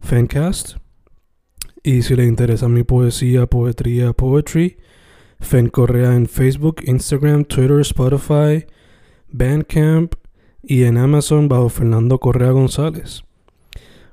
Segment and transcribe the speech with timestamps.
[0.00, 0.76] Fencast.
[1.82, 4.78] Y si le interesa mi poesía, poetría, poetry,
[5.40, 8.66] Fen Correa en Facebook, Instagram, Twitter, Spotify,
[9.28, 10.14] Bandcamp
[10.62, 13.22] y en Amazon bajo Fernando Correa González.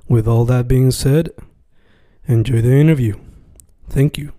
[0.08, 1.32] With all that being said,
[2.28, 3.16] enjoy the interview.
[3.88, 4.32] Thank you.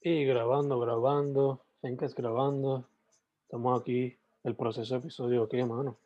[0.00, 2.88] Y grabando, grabando, Fencast grabando.
[3.42, 5.98] Estamos aquí, el proceso episodio, ¿qué, mano?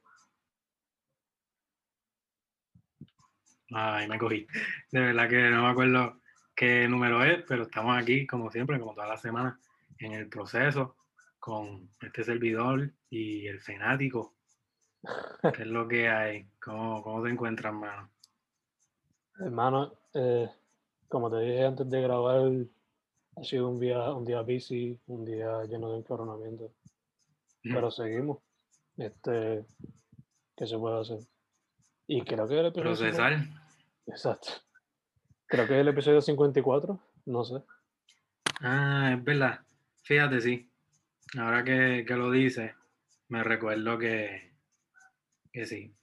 [3.72, 4.46] Ay, me cogí.
[4.90, 6.20] De verdad que no me acuerdo
[6.54, 9.58] qué número es, pero estamos aquí, como siempre, como todas las semanas,
[9.98, 10.96] en el proceso
[11.38, 14.34] con este servidor y el fanático.
[15.54, 16.46] ¿Qué es lo que hay?
[16.62, 18.10] ¿Cómo, cómo te encuentras, mano?
[19.38, 20.50] Hermano, eh,
[21.08, 22.50] como te dije antes de grabar,
[23.36, 26.72] ha sido un día, un día busy, un día lleno de encoronamiento.
[27.62, 28.38] Pero seguimos.
[28.96, 29.64] Este,
[30.56, 31.20] ¿qué se puede hacer?
[32.06, 32.96] Y creo que el episodio.
[32.96, 33.59] Procesar.
[34.10, 34.48] Exacto.
[35.46, 37.62] Creo que es el episodio 54, no sé.
[38.60, 39.60] Ah, es verdad.
[40.02, 40.68] Fíjate, sí.
[41.38, 42.74] Ahora que, que lo dice,
[43.28, 44.52] me recuerdo que,
[45.52, 45.94] que sí.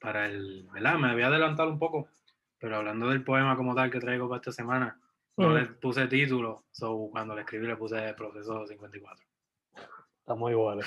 [0.00, 0.98] Para el, ¿verdad?
[0.98, 2.08] Me había adelantado un poco,
[2.58, 5.00] pero hablando del poema como tal que traigo para esta semana,
[5.36, 9.24] no le puse título, so cuando le escribí le puse proceso 54.
[10.18, 10.86] Estamos iguales.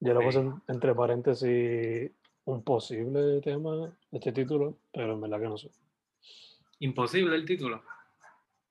[0.00, 0.26] Yo lo Sí.
[0.26, 2.10] puse en- entre paréntesis
[2.44, 5.70] un posible tema, este título, pero en verdad que no sé.
[6.80, 7.82] Imposible el título.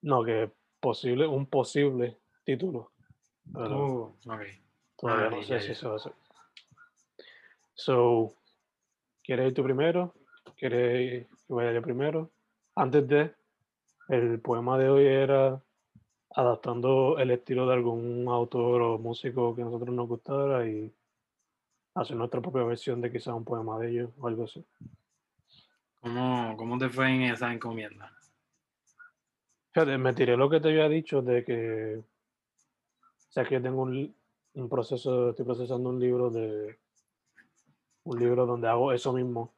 [0.01, 2.91] No, que posible, un posible título.
[3.51, 4.17] Pero Oh,
[4.97, 6.13] todavía ah, no sé si se va a hacer.
[7.73, 8.35] So,
[9.23, 10.13] ¿quieres ir tú primero?
[10.55, 12.31] ¿Quieres que vaya yo primero?
[12.75, 13.33] Antes de,
[14.09, 15.61] el poema de hoy era
[16.35, 20.93] adaptando el estilo de algún autor o músico que a nosotros nos gustara y
[21.95, 24.65] hacer nuestra propia versión de quizás un poema de ellos o algo así.
[26.01, 28.11] ¿Cómo, ¿Cómo te fue en esa encomienda?
[29.71, 34.13] Fíjate, me tiré lo que te había dicho de que, o sea, que tengo un,
[34.53, 36.77] un proceso, estoy procesando un libro de,
[38.03, 39.53] un libro donde hago eso mismo,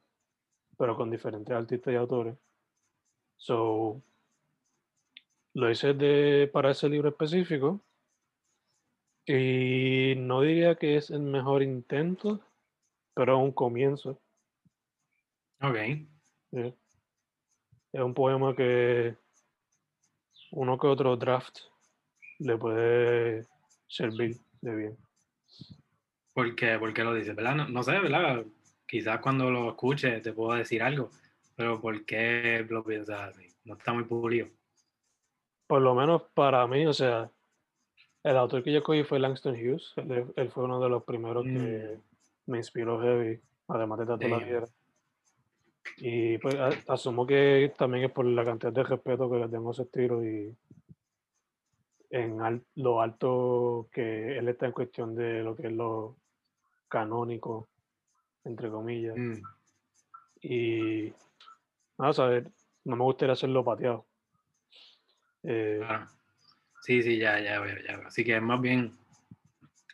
[0.77, 2.35] pero con diferentes artistas y autores.
[3.37, 4.01] So,
[5.53, 7.81] lo hice de, para ese libro específico
[9.25, 12.39] y no diría que es el mejor intento,
[13.13, 14.21] pero es un comienzo.
[15.61, 15.75] Ok.
[16.51, 19.15] Es un poema que
[20.51, 21.57] uno que otro draft
[22.39, 23.47] le puede
[23.87, 24.97] servir de bien.
[26.33, 27.35] ¿Por qué, ¿Por qué lo dices?
[27.35, 27.55] ¿Verdad?
[27.55, 28.45] No, no sé, ¿verdad?
[28.85, 31.09] Quizás cuando lo escuches te puedo decir algo,
[31.55, 33.47] pero ¿por qué lo piensas así?
[33.63, 34.49] No está muy pulido.
[35.67, 37.31] Por lo menos para mí, o sea,
[38.29, 39.93] el autor que yo escogí fue Langston Hughes.
[39.97, 41.99] Él, él fue uno de los primeros que
[42.47, 44.37] me inspiró heavy, además de Tato la.
[44.39, 44.67] Viera.
[45.97, 49.69] Y pues a- asumo que también es por la cantidad de respeto que le tengo
[49.69, 50.53] a ese estilo y
[52.09, 56.15] en al- lo alto que él está en cuestión de lo que es lo
[56.87, 57.67] canónico,
[58.43, 59.15] entre comillas.
[59.17, 59.41] Mm,
[60.41, 61.13] Y
[61.97, 62.51] vamos a ver,
[62.83, 64.05] no me gustaría hacerlo pateado.
[65.43, 66.07] Eh, claro.
[66.85, 68.07] Sí, sí, ya, ya veo, ya veo.
[68.07, 68.95] Así que más bien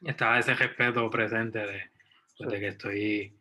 [0.06, 1.90] está ese respeto presente de,
[2.38, 2.60] pues, de Sí.
[2.62, 3.40] que estoy,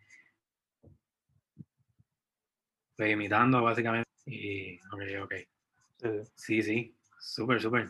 [2.93, 4.09] estoy imitando básicamente.
[4.25, 5.35] Y, ok, ok.
[6.37, 7.89] Sí, sí, súper, súper.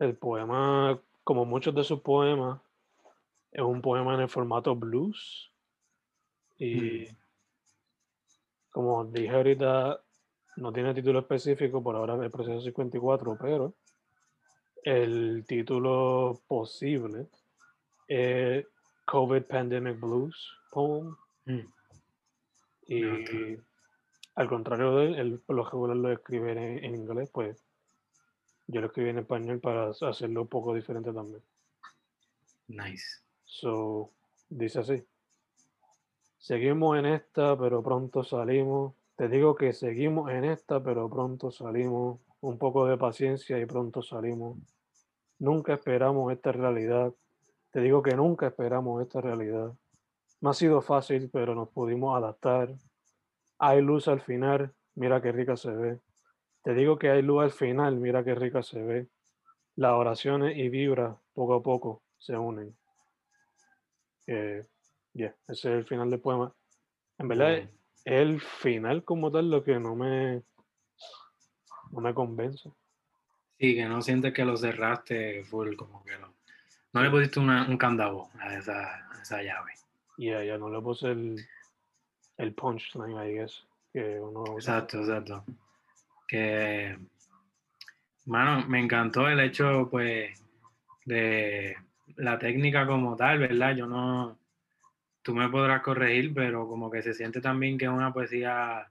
[0.00, 2.60] el poema, como muchos de sus poemas,
[3.52, 5.50] es un poema en el formato blues.
[6.58, 7.08] Y
[8.70, 9.98] como dije ahorita,
[10.56, 13.74] no tiene título específico, por ahora el proceso 54, pero
[14.84, 17.26] el título posible
[18.08, 18.66] es
[19.06, 21.14] COVID Pandemic Blues Poem.
[21.46, 21.66] Mm,
[22.86, 23.02] Y
[24.34, 27.62] al contrario de él, él por lo regular lo escribe en, en inglés, pues
[28.66, 31.42] yo lo escribí en español para hacerlo un poco diferente también.
[32.68, 33.20] Nice.
[33.44, 34.12] So,
[34.48, 35.04] dice así.
[36.38, 38.94] Seguimos en esta, pero pronto salimos.
[39.16, 42.20] Te digo que seguimos en esta, pero pronto salimos.
[42.40, 44.58] Un poco de paciencia y pronto salimos.
[45.38, 47.12] Nunca esperamos esta realidad.
[47.70, 49.72] Te digo que nunca esperamos esta realidad.
[50.40, 52.74] No ha sido fácil, pero nos pudimos adaptar.
[53.58, 56.00] Hay luz al final, mira qué rica se ve.
[56.62, 59.08] Te digo que hay luz al final, mira qué rica se ve.
[59.76, 62.76] Las oraciones y vibras poco a poco se unen.
[64.26, 64.66] Eh,
[65.12, 66.54] yeah, ese es el final del poema.
[67.18, 67.68] En verdad,
[68.04, 70.42] el final como tal lo que no me
[71.90, 72.70] no me convence.
[73.58, 76.32] Sí, que no sientes que lo cerraste full, como que no.
[76.92, 79.72] No le pusiste una- un candado a esa, a esa llave.
[80.16, 81.36] Y ya, ya no le puse el,
[82.38, 84.54] el punchline, I guess, que uno.
[84.54, 85.44] Exacto, exacto.
[86.26, 86.98] Que,
[88.26, 90.42] mano, me encantó el hecho, pues,
[91.04, 91.76] de
[92.16, 93.74] la técnica como tal, ¿verdad?
[93.76, 94.38] Yo no,
[95.22, 98.89] tú me podrás corregir, pero como que se siente también que es una poesía,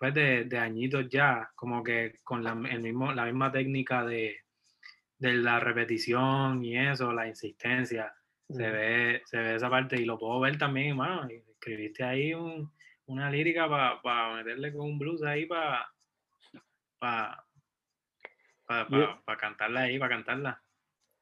[0.00, 4.40] pues, de, de añitos ya, como que con la, el mismo, la misma técnica de,
[5.18, 8.12] de la repetición y eso, la insistencia,
[8.48, 11.28] se ve, se ve esa parte y lo puedo ver también, mano.
[11.28, 12.72] Escribiste ahí un-
[13.06, 13.68] una lírica
[14.02, 15.86] para meterle con un blues ahí para
[16.98, 17.46] pa,
[18.66, 20.62] pa, pa- pa cantarla ahí, para cantarla.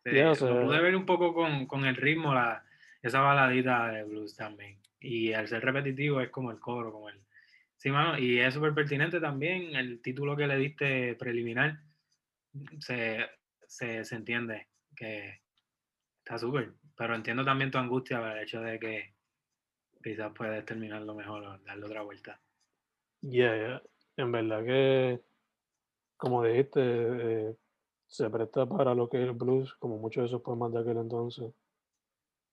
[0.05, 2.65] Se- Yeah, o lo pude ver un poco con, con el ritmo, la,
[3.03, 4.79] esa baladita de blues también.
[5.01, 7.21] Y al ser repetitivo es como el coro, como el...
[7.79, 11.79] Sí, mano, y es súper pertinente también el título que le diste preliminar.
[12.81, 13.25] Se,
[13.69, 14.67] se, se entiende
[14.97, 15.43] que
[16.19, 19.15] está súper, pero entiendo también tu angustia por el hecho de que
[20.03, 22.41] quizás puedes terminarlo mejor o darle otra vuelta.
[23.21, 23.83] Yeah, yeah.
[24.17, 25.23] En verdad que,
[26.17, 27.57] como dijiste, eh,
[28.09, 30.97] se presta para lo que es el blues, como muchos de esos poemas de aquel
[30.97, 31.55] entonces.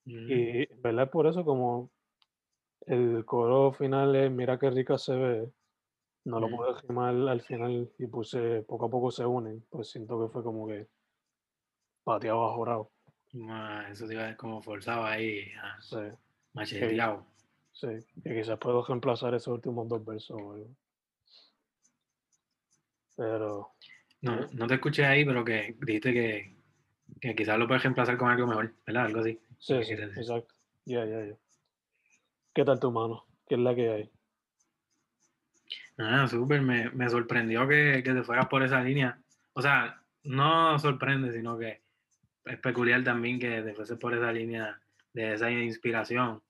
[0.06, 1.95] Mm, Y en verdad por eso como
[2.88, 5.52] el coro final es Mira qué rica se ve,
[6.26, 6.56] no lo Mm.
[6.56, 10.44] pude rimar al final y puse poco a poco se unen, pues siento que fue
[10.44, 10.88] como que
[12.04, 12.92] pateado a jorado.
[13.34, 15.98] ma- eso te iba como forzado ahí, ah, Sí,
[16.54, 17.26] macheteado.
[17.74, 17.88] sí.
[18.24, 20.70] Y quizás puedo reemplazar esos últimos dos versos o algo.
[23.16, 23.72] Pero
[24.22, 24.50] No, Yeah.
[24.54, 26.56] no te escuché ahí, pero que dijiste que,
[27.22, 29.06] que quizás lo puedes reemplazar con algo mejor, ¿verdad?
[29.06, 29.40] Algo así.
[29.60, 30.56] sí, ¿Qué sí, exacto.
[30.86, 31.38] Ya, ya, ya.
[32.56, 33.26] ¿Qué tal tu mano?
[33.50, 34.12] ¿Qué es la que hay?
[35.98, 39.20] Ah, súper, me, me sorprendió que, que te fueras por esa línea.
[39.52, 41.82] O sea, no sorprende, sino que
[42.46, 44.80] es peculiar también que te fueses por esa línea
[45.12, 46.42] de esa inspiración.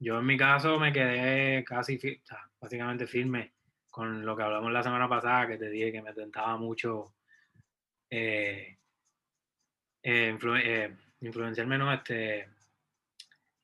[0.00, 3.54] Yo en mi caso me quedé casi, o sea, básicamente firme
[3.90, 7.14] con lo que hablamos la semana pasada, que te dije que me tentaba mucho
[8.10, 8.76] eh,
[10.02, 11.92] eh, eh, influenciarme, ¿no?
[11.92, 12.48] Este,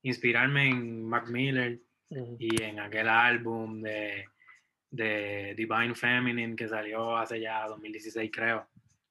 [0.03, 1.81] inspirarme en Mac Miller,
[2.11, 2.37] Ujú.
[2.41, 4.25] y en aquel álbum de,
[4.91, 8.69] de Divine Feminine que salió hace ya 2016 creo.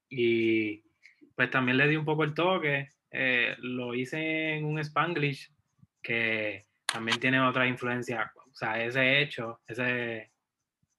[0.09, 0.83] Y
[1.36, 5.51] pues también le di un poco el toque, eh, lo hice en un Spanglish
[6.01, 10.31] que también tiene otra influencia, o sea, ese hecho, ese,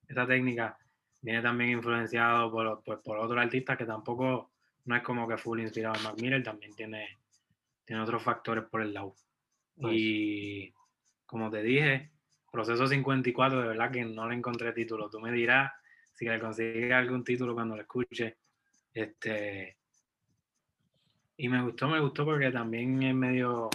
[0.08, 0.78] esa técnica
[1.20, 4.52] viene también influenciado por, pues, por otros artistas que tampoco
[4.86, 7.18] no es como que full inspirado en Mac Miller, también tiene,
[7.84, 9.14] tiene otros factores por el lado.
[9.76, 10.74] Y
[11.26, 12.10] como te dije,
[12.50, 15.08] Proceso 54, de verdad que no le encontré título.
[15.08, 15.72] Tú me dirás
[16.12, 18.34] si le consigues algún título cuando lo escuches.
[18.92, 19.76] Este,
[21.36, 23.70] y me gustó, me gustó porque también es medio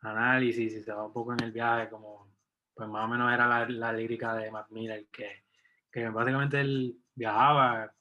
[0.00, 2.32] análisis y se va un poco en el viaje, como
[2.74, 5.44] pues más o menos era la, la lírica de Mac Miller, que,
[5.92, 7.92] que básicamente él viajaba.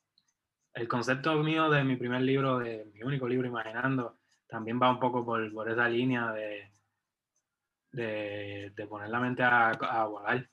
[0.73, 4.99] El concepto mío de mi primer libro, de mi único libro, Imaginando, también va un
[4.99, 6.72] poco por, por esa línea de,
[7.93, 10.49] de, de poner la mente a, a volar.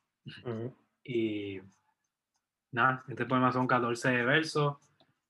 [1.02, 1.59] Y
[2.70, 4.76] nada, este poema son 14 versos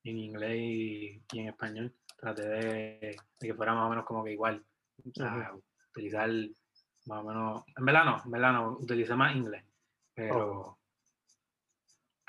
[0.04, 1.94] en inglés y, y en español.
[2.18, 4.62] Traté de, de que fuera más o menos como que igual.
[5.06, 5.52] O sea,
[5.90, 6.28] utilizar
[7.06, 7.64] más o menos.
[7.76, 9.64] En verdad no, en verdad no, utilicé más inglés.
[10.14, 10.78] Pero.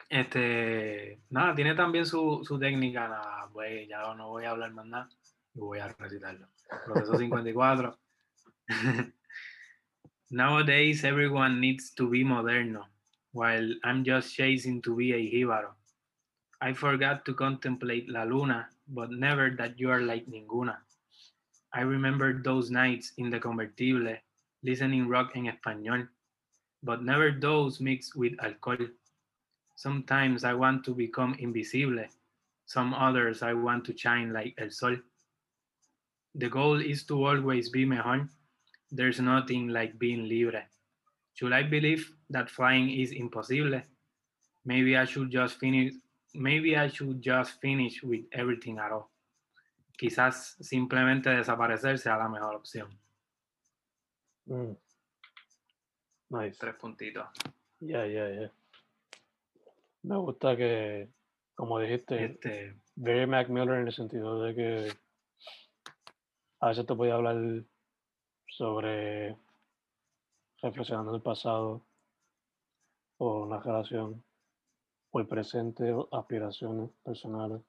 [0.07, 1.21] Este.
[1.29, 3.07] Nada, tiene también su, su técnica.
[3.07, 5.09] Nada, pues ya no voy a hablar más nada
[5.53, 6.47] y voy a recitarlo.
[6.85, 7.97] Proceso 54.
[10.31, 12.85] Nowadays, everyone needs to be moderno,
[13.33, 15.71] while I'm just chasing to be a jíbaro.
[16.61, 20.77] I forgot to contemplate la luna, but never that you are like ninguna.
[21.73, 24.15] I remember those nights in the convertible,
[24.63, 26.07] listening rock en español.
[26.83, 28.88] but never those mixed with alcohol.
[29.75, 32.05] Sometimes I want to become invisible.
[32.65, 34.97] Some others I want to shine like el sol.
[36.35, 38.29] The goal is to always be mejor.
[38.91, 40.67] There's nothing like being libre.
[41.33, 43.81] Should I believe that flying is impossible?
[44.65, 45.93] Maybe I should just finish.
[46.33, 49.10] Maybe I should just finish with everything at all.
[49.98, 52.89] Quizás simplemente desaparecer sea la mejor opción.
[54.45, 54.75] Mm.
[56.29, 56.57] Nice.
[56.57, 57.27] Tres puntitos.
[57.79, 58.51] Ya, ya, ya.
[60.03, 61.10] Me gusta que,
[61.55, 64.93] como dijiste, Este, very Mac Miller en el sentido de que
[66.60, 67.63] a veces te podía hablar
[68.51, 69.36] sobre
[70.62, 71.81] reflexionando el pasado
[73.17, 74.24] o una relación
[75.12, 77.62] o el presente o aspiraciones personales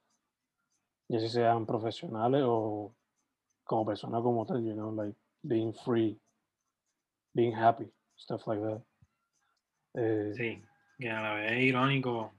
[1.09, 2.93] ya si sean profesionales o
[3.65, 6.19] como persona como tal you know like being free
[7.33, 8.83] being happy stuff like that
[9.95, 10.63] Eh, sí,
[10.99, 12.33] que a la vez es irónico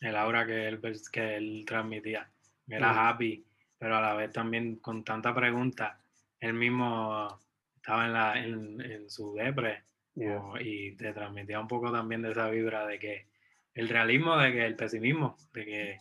[0.00, 0.80] el aura que él,
[1.10, 2.30] que él transmitía.
[2.68, 2.98] Era Mm.
[2.98, 3.44] happy,
[3.76, 5.98] pero a la vez también con tanta pregunta.
[6.38, 7.40] Él mismo
[7.86, 9.84] estaba en, la, en, en su depre
[10.16, 13.28] yeah, o- y te transmitía un poco también de esa vibra de que
[13.74, 15.98] el realismo, de que el pesimismo, de que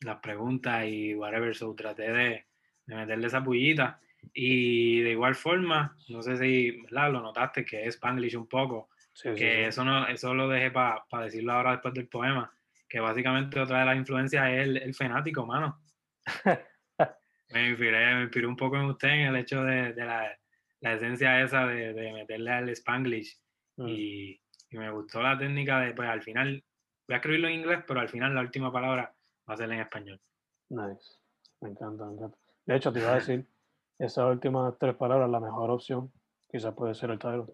[0.00, 2.46] las preguntas y whatever, so traté de,
[2.86, 4.00] de meterle esa pullita.
[4.34, 7.12] Y de igual forma, no sé si ¿verdad?
[7.12, 9.68] lo notaste, que es Spanglish un poco, sí, que sí.
[9.68, 12.52] eso no eso lo dejé para decirlo ahora después del poema,
[12.88, 15.80] que básicamente otra de las influencias es el, el fanático, mano.
[17.50, 20.39] me inspiré, me inspiré un poco en usted en el hecho de, de la,
[20.80, 23.38] la esencia esa de, de meterle al Spanglish
[23.80, 26.62] Mm, y, y me gustó la técnica de, pues al final,
[27.08, 29.14] voy a escribirlo en inglés, pero al final la última palabra
[29.48, 30.20] va a ser en español.
[30.68, 31.18] Nice.
[31.60, 32.36] Me encanta, me encanta.
[32.66, 33.46] De hecho, te iba a decir,
[33.98, 36.12] esas últimas tres palabras, la mejor opción,
[36.50, 37.46] quizás puede ser el title.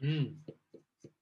[0.00, 0.44] Mm.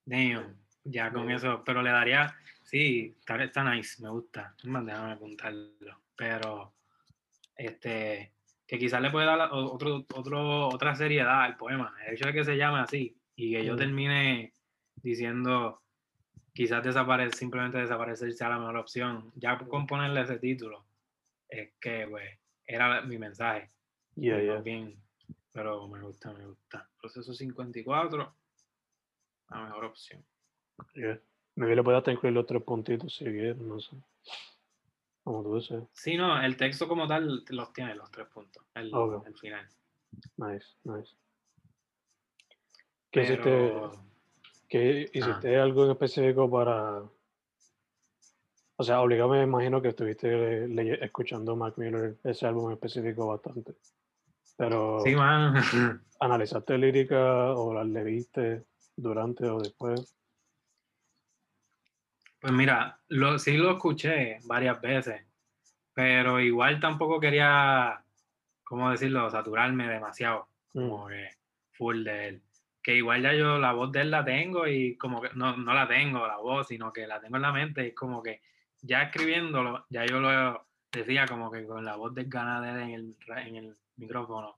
[0.05, 1.35] Damn, ya con Yeah.
[1.35, 4.55] eso, pero le daría, sí, está, está nice, me gusta.
[4.57, 6.01] Es más, déjame apuntarlo.
[6.15, 6.73] Pero,
[7.55, 8.33] este,
[8.69, 11.91] que quizás le puede dar otro, otro, otra seriedad al poema.
[12.05, 14.53] El hecho de que se llame así y que yo termine
[14.97, 15.81] diciendo,
[16.53, 19.31] quizás desaparecer, simplemente desaparecer sea la mejor opción.
[19.33, 20.85] Ya con ponerle ese título,
[21.47, 22.29] es que, pues,
[22.63, 23.71] era mi mensaje.
[24.13, 24.61] Yeah, y yeah.
[24.61, 25.01] bien,
[25.51, 26.87] pero me gusta, me gusta.
[27.01, 28.35] Proceso 54,
[29.49, 30.23] la mejor opción.
[30.93, 31.19] yeah.
[31.55, 33.95] Maybe le puedo hasta incluir los tres puntitos si quieres, no sé.
[35.29, 35.83] Como tú dices.
[35.93, 38.89] Sí, no, el texto como tal los tiene los tres puntos, el,
[39.39, 39.63] final.
[40.37, 41.15] Nice, nice.
[43.11, 43.73] ¿Qué hiciste,
[44.67, 47.03] qué hiciste algo en específico para...
[48.77, 50.65] O sea, obligado me imagino que estuviste
[51.05, 53.75] escuchando Mac Miller, ese álbum en específico bastante.
[54.57, 55.53] Pero, sí, man.
[56.19, 60.18] ¿analizaste lírica o las leíste durante o después?
[62.39, 65.25] Pues mira, lo, sí lo escuché varias veces,
[65.93, 68.01] pero igual tampoco quería,
[68.63, 70.47] ¿cómo decirlo?, saturarme demasiado.
[70.73, 71.29] Mm, como que
[71.71, 72.41] full de él.
[72.81, 75.73] Que igual ya yo la voz de él la tengo y como que no, no
[75.73, 78.41] la tengo la voz, sino que la tengo en la mente y como que
[78.81, 83.15] ya escribiéndolo, ya yo lo decía como que con la voz del ganadero en el,
[83.45, 84.55] en el micrófono,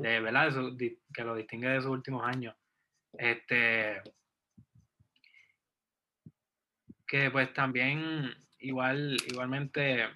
[0.00, 2.54] de verdad, de di- que lo distingue de sus últimos años.
[3.12, 4.00] Este,
[7.06, 10.06] que pues también igual, igualmente,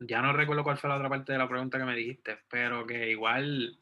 [0.00, 2.86] ya no recuerdo cuál fue la otra parte de la pregunta que me dijiste, pero
[2.86, 3.78] que igual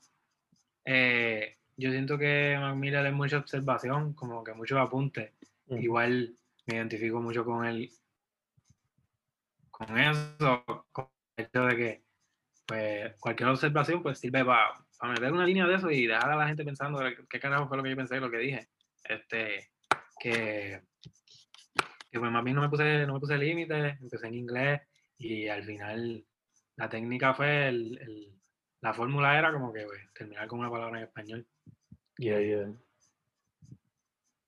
[0.85, 5.33] eh, yo siento que Mac Miller es mucha observación, como que muchos apuntes.
[5.67, 5.81] ujú.
[5.81, 7.91] Igual me identifico mucho con él,
[9.71, 12.03] con eso, con el hecho de que
[12.67, 14.75] pues cualquier observación pues sirve para
[15.13, 17.83] meter una línea de eso y dejar a la gente pensando qué carajo fue lo
[17.83, 18.69] que yo pensé, lo que dije.
[19.05, 19.71] Este,
[20.19, 20.83] que,
[22.17, 24.81] que pues más bien no me puse, no me puse límites, empecé en inglés
[25.19, 26.27] y al final
[26.77, 28.33] la técnica fue el, el-
[28.81, 31.47] la fórmula era como que pues, terminar con una palabra en español.
[32.19, 32.73] Yeah, yeah.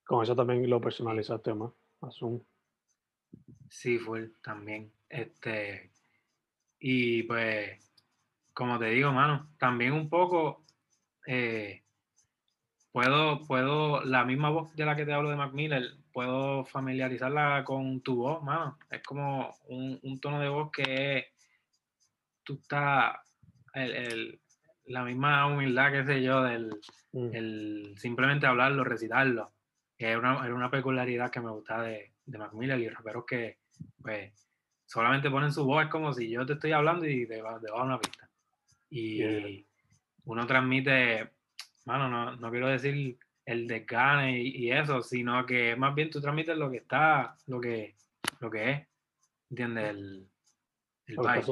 [0.05, 2.47] Con eso también lo personalizaste más, asumo.
[3.71, 4.93] Sí, full también.
[5.09, 5.91] Este,
[6.81, 7.81] y pues,
[8.55, 10.65] como te digo, mano, también un poco
[11.27, 11.85] eh,
[12.93, 17.65] puedo, puedo, la misma voz de la que te hablo de Mac Miller, puedo familiarizarla
[17.65, 18.79] con tu voz, mano.
[18.91, 21.29] Es como un, un tono de voz que
[22.45, 23.17] tú estás,
[23.75, 24.41] el, el-
[24.87, 26.71] la misma humildad, qué sé yo, del,
[27.12, 29.53] Mm, el simplemente hablarlo, recitarlo,
[29.97, 33.25] que era una, era una peculiaridad que me gustaba de, de Mac Miller y raperos
[33.27, 33.59] que
[34.03, 34.31] pues
[34.85, 37.83] solamente ponen su voz, es como si yo te estoy hablando y te va debajo
[37.83, 38.29] de una pista.
[38.91, 39.65] Y Yeah.
[40.25, 41.31] uno transmite,
[41.87, 46.21] mano, no, no quiero decir el desgane y, y eso, sino que más bien tú
[46.21, 47.95] transmites lo que está, lo que,
[48.40, 48.87] lo que es,
[49.50, 49.88] ¿entiendes?
[49.90, 50.28] El,
[51.07, 51.43] el vibe.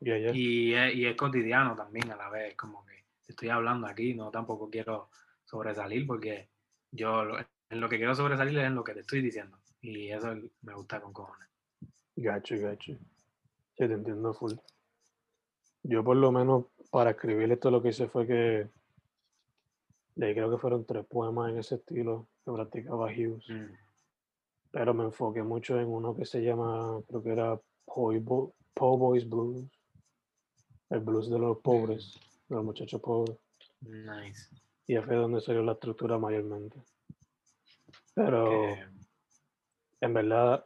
[0.00, 0.30] Ya, ya.
[0.34, 4.30] Y es, y es cotidiano también a la vez, como que estoy hablando aquí, no
[4.30, 5.10] tampoco quiero
[5.44, 6.48] sobresalir porque
[6.90, 9.58] yo lo- en lo que quiero sobresalir es en lo que te estoy diciendo.
[9.82, 11.46] Y eso me gusta con cojones.
[12.16, 12.92] Gacho, gacho.
[12.92, 12.98] Sí,
[13.76, 14.54] te entiendo full.
[15.82, 18.66] Yo por lo menos para escribir esto lo que hice fue que
[20.18, 23.48] leí creo que fueron tres poemas en ese estilo que practicaba Hughes.
[23.48, 23.72] Mm,
[24.70, 28.98] Pero me enfoqué mucho en uno que se llama, creo que era Po, Bo- Po
[28.98, 29.64] Boys Blues.
[30.90, 32.14] El blues de los pobres,
[32.48, 33.36] de los muchachos pobres.
[33.80, 34.48] Nice.
[34.86, 36.78] Y ahí fue donde salió la estructura mayormente.
[38.14, 38.84] Pero Que-
[40.00, 40.64] en verdad,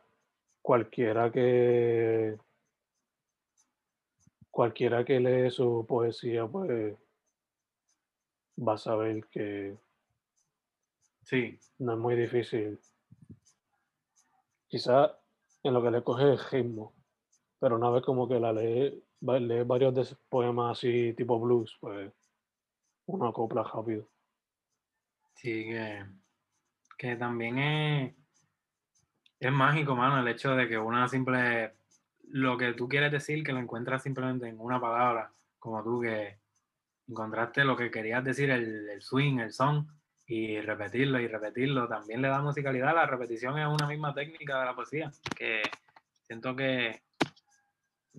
[0.62, 2.36] cualquiera que
[4.50, 6.94] cualquiera que lee su poesía, pues
[8.56, 9.76] va a saber que
[11.22, 12.78] sí, no es muy difícil.
[14.68, 15.18] Quizá
[15.62, 16.94] en lo que le coge el ritmo,
[17.58, 21.76] pero una vez como que la lee, lee varios de esos poemas así tipo blues,
[21.80, 22.12] pues
[23.06, 24.06] uno acopla rápido.
[25.34, 26.04] sí, que,
[26.98, 28.14] que también es,
[29.40, 31.74] es mágico, mano, el hecho de que una simple,
[32.28, 36.41] lo que tú quieres decir, que lo encuentras simplemente en una palabra, como tú que
[37.08, 39.88] encontraste lo que querías decir, el, el swing, el son,
[40.26, 42.94] y repetirlo y repetirlo, también le da musicalidad.
[42.94, 45.62] La repetición es una misma técnica de la poesía, que
[46.22, 47.02] siento que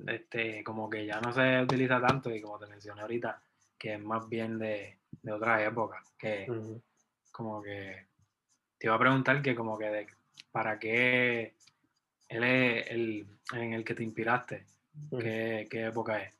[0.08, 3.42] este, como que ya no se utiliza tanto y como te mencioné ahorita,
[3.78, 6.48] que es más bien de, de otra época, que
[7.32, 8.08] como que
[8.78, 10.08] te iba a preguntar que como que de,
[10.52, 11.56] para qué
[12.30, 14.66] él es el en el que te inspiraste,
[15.10, 16.34] qué, qué época es,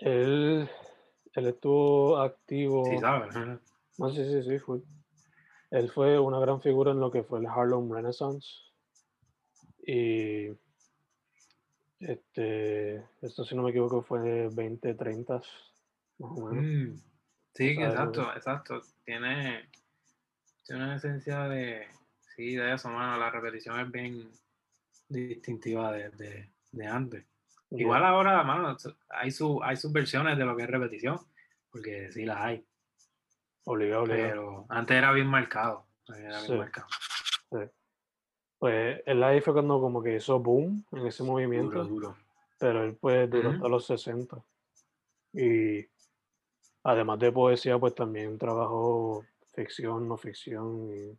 [0.00, 0.70] Él,
[1.38, 2.84] él estuvo activo.
[2.84, 3.34] sí sabes,
[3.98, 4.80] No, sí, sí, sí, fue.
[5.70, 8.48] Él fue una gran figura en lo que fue el Harlem Renaissance.
[9.86, 10.48] Y
[12.00, 15.42] este, esto si no me equivoco fue 20, 30,
[16.18, 16.64] más o menos.
[16.64, 16.96] Mm,
[17.54, 18.80] sí, sabes, exacto, exacto.
[19.04, 19.68] Tiene,
[20.64, 21.86] tiene una esencia de,
[22.36, 23.18] sí, de eso, mano.
[23.18, 24.30] La repetición es bien
[25.08, 27.24] distintiva de, de, de antes.
[27.70, 28.76] Igual ahora, mano,
[29.10, 31.18] hay, su, hay sus versiones de lo que es repetición,
[31.70, 32.64] porque sí las hay,
[33.64, 34.28] Obligado, obligado.
[34.30, 35.86] pero antes era bien marcado.
[36.08, 36.52] Era bien Sí.
[36.54, 36.86] marcado.
[38.58, 42.16] Pues él ahí fue cuando como que hizo boom en ese Duro, movimiento, duro.
[42.58, 44.42] pero él pues duró hasta los 60.
[45.34, 45.86] Y
[46.82, 51.16] además de poesía, pues también trabajó ficción, no ficción y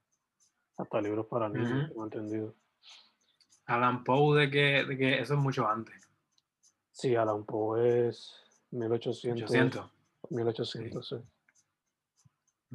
[0.77, 1.87] hasta libros para niños, Ujú.
[1.87, 2.55] tengo entendido.
[3.67, 6.08] Alan Poe, de que, de que eso es mucho antes.
[6.99, 9.43] Sí, Alan Poe es 1800.
[9.49, 9.91] 800.
[10.31, 11.15] 1800, sí.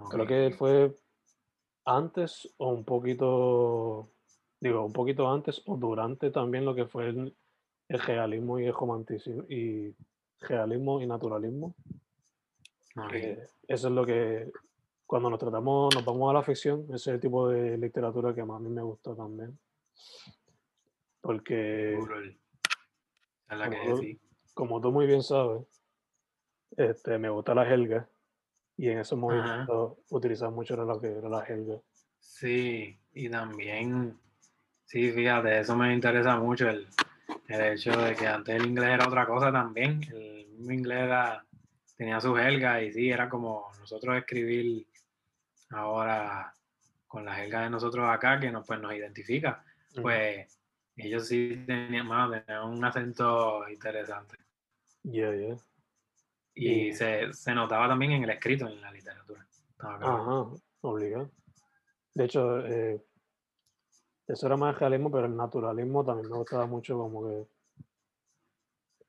[0.00, 0.96] Ok, Creo que fue
[1.84, 4.08] antes o un poquito,
[4.60, 7.36] digo, un poquito antes o durante también lo que fue el,
[7.86, 9.94] el realismo y el romanticismo y
[10.40, 11.74] realismo y naturalismo.
[13.10, 14.50] Que eso es lo que
[15.04, 18.42] cuando nos tratamos, nos vamos a la ficción, ese es el tipo de literatura que
[18.42, 19.58] más a mí me gusta también.
[21.20, 21.98] Porque
[23.70, 23.76] que
[24.54, 25.62] Como- tú muy bien sabes,
[26.76, 28.08] este, me gusta la jerga
[28.76, 31.76] y en esos movimientos utilizan mucho lo que era la jerga.
[32.18, 34.18] Sí, y también,
[34.84, 36.88] sí, fíjate, eso me interesa mucho, el,
[37.48, 41.44] el hecho de que antes el inglés era otra cosa también, el mismo inglés era-
[41.96, 44.86] tenía su jerga y sí, era como nosotros escribir
[45.70, 46.54] ahora
[47.06, 49.64] con la jerga de nosotros acá, que nos, pues, nos identifica,
[50.02, 50.58] pues
[50.96, 54.36] ellos sí tenían, mano, tenían un acento interesante.
[55.02, 55.56] Yeah, yeah.
[56.54, 59.46] Y se, se notaba también en el escrito, en la literatura.
[59.78, 60.46] Ajá,
[60.82, 61.30] obligado.
[62.14, 63.04] De hecho, eh,
[64.28, 67.46] eso era más realismo, pero el naturalismo también me gustaba mucho como que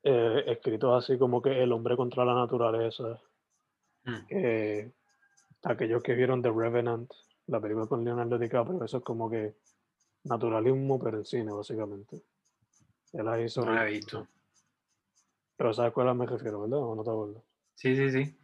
[0.02, 3.20] eh, escritos así como que el hombre contra la naturaleza,
[4.06, 4.26] Mm.
[4.28, 4.92] que
[5.64, 7.12] aquellos que vieron The Revenant,
[7.48, 9.56] la película con Leonardo DiCaprio, eso es como que
[10.28, 12.22] naturalismo, pero en cine, básicamente.
[13.12, 14.26] Él ahí hizo No la he visto.
[15.56, 16.78] Pero ¿sabes cuál me refiero, verdad?
[16.80, 17.42] ¿O no te acuerdas?
[17.74, 18.38] Sí, sí, sí.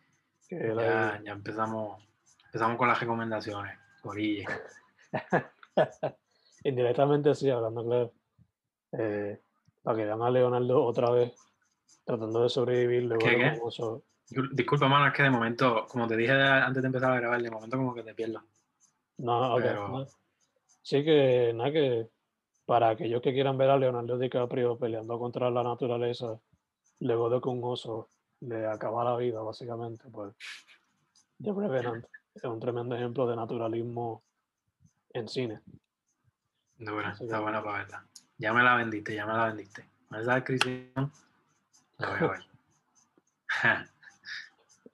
[0.48, 2.02] Que Ya, ahí- ya empezamos,
[2.46, 3.78] empezamos con las recomendaciones.
[4.04, 4.46] Orille.
[6.64, 8.12] indirectamente sí, hablando claro.
[8.92, 9.40] Eh,
[9.82, 11.34] para que vean a Leonardo otra vez
[12.04, 13.58] tratando de sobrevivir luego ¿Qué.
[14.52, 17.50] Disculpa, mano, es que de momento, como te dije antes de empezar a grabar, de
[17.50, 18.42] momento como que te pierdo.
[19.18, 20.06] No, ok, Pero- no.
[20.82, 22.08] Sí que, nada, que
[22.66, 26.40] para aquellos que quieran ver a Leonardo DiCaprio peleando contra la naturaleza,
[27.00, 28.08] luego de que un oso
[28.40, 30.34] le acaba la vida, básicamente, pues,
[31.42, 32.04] The Revenant.
[32.34, 34.22] es un tremendo ejemplo de naturalismo
[35.10, 35.60] en cine.
[36.78, 38.06] Dura, Así está que- buena para verla.
[38.38, 39.88] Ya me la vendiste, ya me la vendiste.
[40.18, 41.12] Esa descripción,
[41.98, 42.40] la voy a ver.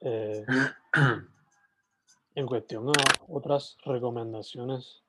[0.01, 0.47] Eh,
[2.37, 2.93] en cuestión a
[3.27, 5.03] otras recomendaciones,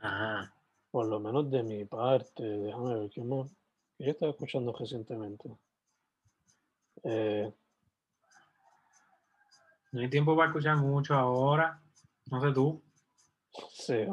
[0.00, 0.52] Ajá.
[0.90, 3.50] por lo menos de mi parte, déjame ver qué más.
[3.98, 5.50] Yo estaba escuchando recientemente.
[7.04, 7.52] Eh,
[9.92, 11.80] No hay tiempo para escuchar mucho ahora.
[12.30, 12.80] No sé tú.
[13.72, 14.04] sí,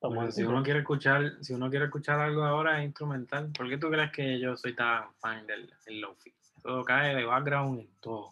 [0.00, 3.50] bueno, si uno quiere escuchar, si uno quiere escuchar algo ahora es instrumental.
[3.52, 6.32] ¿Por qué tú crees que yo soy tan fan del, del lofi?
[6.62, 8.30] Todo cae de background en todo.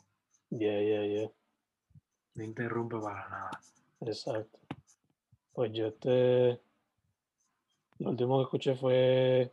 [0.51, 1.31] Yeah, yeah, yeah.
[2.35, 3.51] No interrumpe para nada.
[4.03, 4.59] Exacto.
[5.53, 6.61] Pues yo este.
[7.99, 9.53] Lo último que escuché fue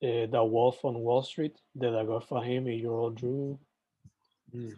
[0.00, 3.58] eh, The Wolf on Wall Street de Dagar Fahim y Earl Drew.
[4.52, 4.68] Mm.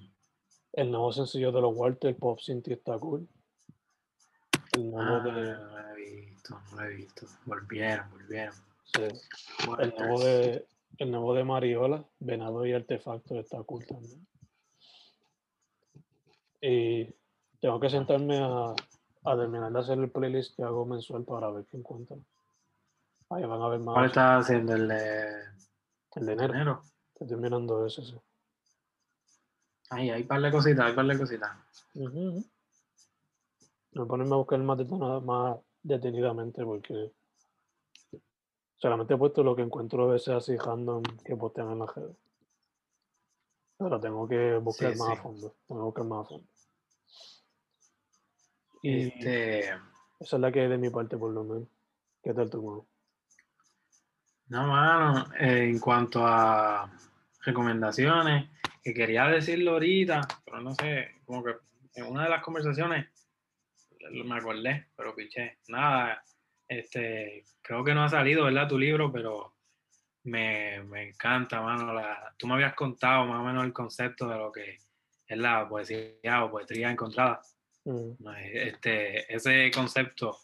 [0.75, 3.27] El nuevo sencillo de los Walter, Pop Cinti está cool.
[4.75, 5.33] El nuevo Ah, de.
[5.53, 7.27] no lo he visto, no lo he visto.
[7.47, 8.55] Volvieron, volvieron.
[8.85, 9.03] sí,
[9.81, 10.67] el nuevo de.
[10.99, 14.27] El nuevo de Mariola, Venado y Artefacto está cool también.
[16.61, 17.07] Y
[17.61, 18.75] tengo que sentarme a,
[19.25, 22.19] a terminar de hacer el playlist que hago mensual para ver qué encuentro.
[23.31, 23.95] Ahí van a ver más.
[23.95, 24.75] ¿Cuál estás haciendo?
[24.75, 25.29] El de
[26.17, 26.55] El de enero.
[26.55, 26.83] enero.
[27.13, 28.19] Estoy terminando ese, sí.
[29.91, 31.51] Ahí, hay par de cositas, hay par de cositas.
[31.95, 32.45] Ujú, ujú.
[33.93, 37.13] Voy a ponerme a buscar más, detena- más detenidamente porque
[38.77, 42.17] solamente he puesto lo que encuentro a veces así random que postean en las redes.
[43.79, 45.55] Pero tengo que buscar Sí, más a fondo.
[45.67, 46.47] Tengo que buscar más a fondo.
[48.83, 49.69] Y Este,
[50.21, 51.69] esa es la que hay de mi parte por lo menos.
[52.23, 52.87] ¿Qué tal tu mano?
[54.49, 56.91] No, mano, eh, en cuanto a
[57.45, 58.51] recomendaciones,
[58.83, 61.53] que quería decirlo ahorita, pero no sé, como que
[61.95, 63.07] en una de las conversaciones
[64.25, 65.59] me acordé, pero piché.
[65.69, 66.23] Nada,
[66.67, 68.69] este, creo que no ha salido, ¿verdad?
[68.69, 69.55] Tu libro, pero
[70.25, 71.93] me, me encanta, mano.
[71.93, 74.79] La, tú me habías contado más o menos el concepto de lo que
[75.27, 77.41] es la poesía o poetría encontrada.
[77.85, 78.13] Mm,
[78.53, 80.39] Este, ese concepto,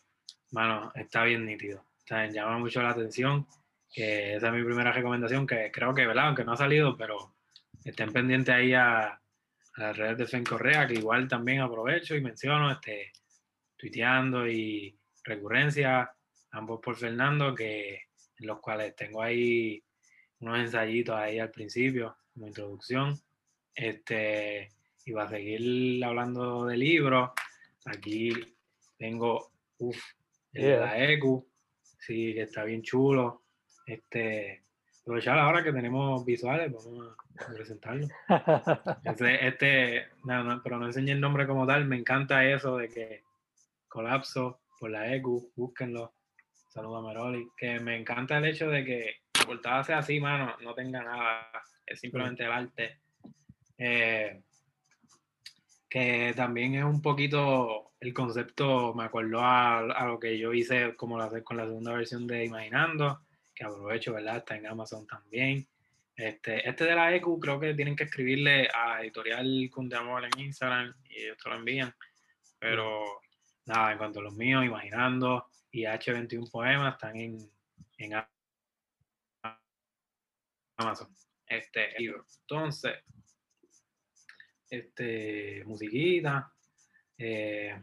[0.52, 1.84] mano, está bien nítido.
[2.04, 3.46] Sea, llama mucho la atención.
[3.94, 6.26] Que esa es mi primera recomendación, que creo que, ¿verdad?
[6.26, 7.36] Aunque no ha salido, pero
[7.84, 9.20] estén pendientes ahí a, a
[9.76, 13.12] las redes de Fen Correa, que igual también aprovecho y menciono, este,
[13.76, 16.12] tuiteando y recurrencia,
[16.50, 17.94] ambos por Fernando, que
[18.38, 19.80] en los cuales tengo ahí
[20.40, 23.16] unos ensayitos ahí al principio, como introducción.
[23.74, 24.70] Este,
[25.06, 27.30] y va a seguir hablando de libros.
[27.84, 28.32] Aquí
[28.98, 30.02] tengo, uff,
[30.52, 30.80] el de Yeah.
[30.80, 31.48] la ECU,
[31.98, 33.43] sí, que está bien chulo.
[33.86, 34.64] Este,
[35.02, 38.08] aprovechar ahora que tenemos visuales, vamos a presentarlo.
[39.04, 42.88] Este, este no, no, pero no enseñé el nombre como tal, me encanta eso de
[42.88, 43.22] que
[43.86, 46.14] colapso por la ECU, búsquenlo.
[46.68, 50.56] Saludos a Meroli, que me encanta el hecho de que la portada sea así, mano,
[50.62, 51.48] no tenga nada,
[51.86, 53.00] es simplemente el arte.
[53.78, 54.42] Eh,
[55.88, 60.96] que también es un poquito el concepto, me acordó a, a lo que yo hice
[60.96, 63.23] como la, con la segunda versión de Imaginando,
[63.54, 64.38] que aprovecho, ¿verdad?
[64.38, 65.66] Está en Amazon también.
[66.16, 70.40] Este, este de la EQ creo que tienen que escribirle a Editorial Cunde Amor en
[70.40, 71.94] Instagram y ellos te lo envían.
[72.58, 73.20] Pero
[73.66, 77.50] nada, en cuanto a los míos, Imaginando y H21 Poemas están en,
[77.98, 78.12] en
[80.76, 81.08] Amazon.
[81.46, 82.24] Este libro.
[82.42, 82.94] Entonces,
[84.70, 86.52] este, musiquita.
[87.18, 87.82] eh,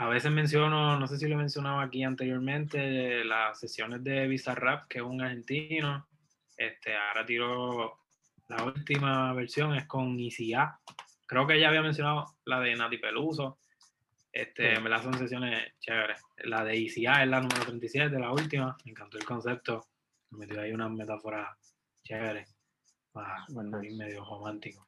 [0.00, 4.86] a veces menciono, no sé si lo he mencionado aquí anteriormente, las sesiones de Bizarrap,
[4.88, 6.08] que es un argentino.
[6.56, 7.98] Este, ahora tiro
[8.48, 10.80] la última versión, es con ICA.
[11.26, 13.58] Creo que ya había mencionado la de Nati Peluso.
[14.32, 14.76] Este, Sí.
[14.76, 16.22] en verdad son sesiones chéveres.
[16.44, 18.76] La de ICA es la número 37, la última.
[18.84, 19.88] Me encantó el concepto.
[20.30, 21.56] Me metió ahí una metáfora
[22.04, 22.46] chévere.
[23.12, 23.96] Para Súper mí nice.
[23.96, 24.86] medio romántico.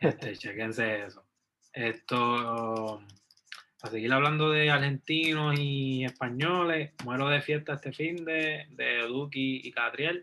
[0.00, 1.26] Este, chequense eso.
[1.72, 3.02] Esto,
[3.84, 9.60] para seguir hablando de argentinos y españoles, muero de fiesta este fin de, de Duki
[9.62, 10.22] y Catriel.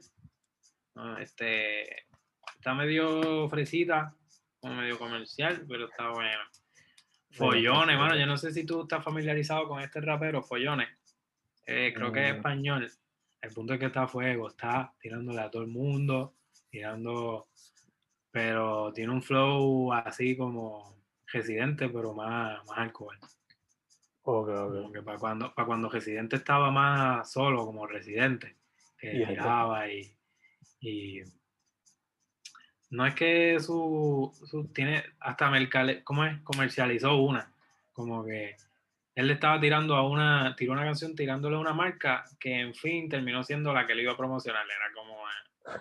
[0.95, 2.07] Ah, Este,
[2.55, 4.15] está medio fresita,
[4.59, 6.41] como medio comercial, pero está bueno.
[7.29, 10.89] Follones, mano, yo no sé si tú estás familiarizado con este rapero, Follones.
[11.67, 12.91] Eh, creo que es español.
[13.43, 16.33] El punto es que está a fuego, está tirándole a todo el mundo,
[16.71, 17.49] tirando,
[18.31, 20.97] pero tiene un flow así como
[21.27, 23.19] residente, pero más, más alcohol.
[24.23, 24.73] Ok, ok.
[24.73, 28.55] Como que para cuando, para cuando Residente estaba más solo, como Residente,
[28.97, 29.27] que ya.
[29.27, 30.15] tiraba y,
[30.79, 31.21] y
[32.91, 36.39] no es que su, su- tiene hasta mercale- ¿cómo es?
[36.41, 37.51] comercializó una,
[37.93, 38.55] Como que
[39.15, 42.73] él le estaba tirando a una, tiró una canción tirándole a una marca que en
[42.73, 44.65] fin terminó siendo la que le iba a promocionar.
[44.65, 45.27] Era como.
[45.27, 45.79] eh,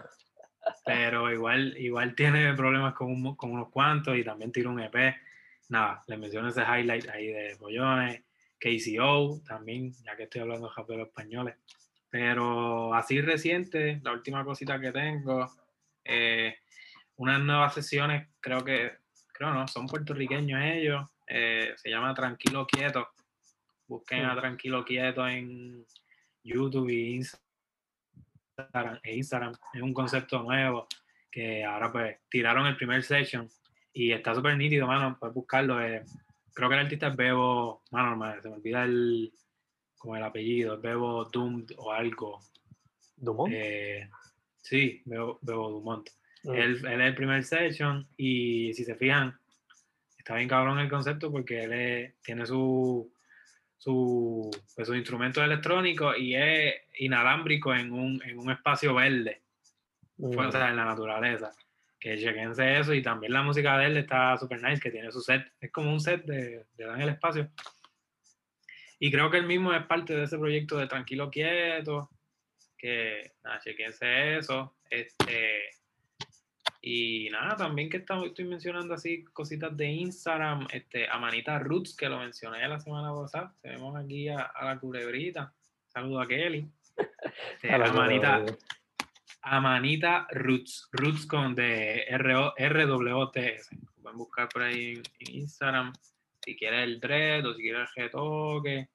[0.85, 5.17] Pero igual, igual tiene problemas con, un- con unos cuantos y también tiró un EP.
[5.69, 8.23] Nada, le menciono ese highlight ahí de Pollones,
[8.61, 11.57] KCO también, ya que estoy hablando de raperos españoles.
[12.11, 15.51] Pero así reciente, la última cosita que tengo,
[16.05, 16.57] eh,
[17.17, 18.93] unas nuevas sesiones, creo que,
[19.33, 23.09] creo no, son puertorriqueños ellos, eh, se llama Tranquilo Quieto.
[23.87, 24.37] Busquen a.
[24.37, 25.85] Tranquilo Quieto en
[26.43, 29.55] YouTube y Instagram, e Instagram.
[29.73, 30.87] Es un concepto nuevo
[31.31, 33.49] que ahora pues tiraron el primer session
[33.93, 35.81] y está súper nítido, mano, puedes buscarlo.
[35.81, 36.05] eh,
[36.55, 39.33] creo que el artista es Bebo, mano, me- se me olvida el,
[39.99, 42.41] como el apellido, es Bebo Doomed o algo.
[43.17, 43.53] Dumont.
[43.55, 44.09] Eh,
[44.63, 46.09] sí, Bebo, Bebo Dumont.
[46.45, 46.55] Mm.
[46.55, 49.39] Él, él es el primer session y si se fijan,
[50.17, 53.13] está bien cabrón el concepto porque él es- tiene su,
[53.77, 59.43] su, pues, sus instrumentos electrónicos y es inalámbrico en un, en un espacio verde,
[60.17, 60.33] Mm.
[60.33, 61.53] fue, o sea, en la naturaleza.
[62.01, 65.21] Que chequense eso y también la música de él está super nice, que tiene su
[65.21, 67.51] set, es como un set de, de Dan el espacio.
[68.99, 72.09] Y creo que él mismo es parte de ese proyecto de Tranquilo Quieto,
[72.79, 74.77] que nada, chequense eso.
[74.89, 75.71] Este,
[76.83, 81.95] y nada, también que estamos- estoy mencionando así cositas de Instagram, este, a Manita Roots,
[81.95, 83.55] que lo mencioné la semana pasada.
[83.61, 85.53] Tenemos aquí a, a la culebrita.
[85.89, 86.67] Saludo a Kelly.
[87.55, 88.43] Este, A la Manita.
[89.43, 93.71] Amanita Roots, Roots con de RWTS.
[94.03, 95.03] Pueden buscar por ahí en,
[95.35, 95.93] Instagram
[96.43, 98.89] si quieres el dread o si quieres el retoque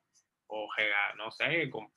[0.47, 0.67] o
[1.17, 1.69] no sé.
[1.69, 1.89] con-